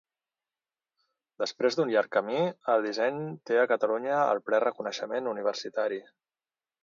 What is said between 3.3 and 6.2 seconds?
té a Catalunya el ple reconeixement universitari.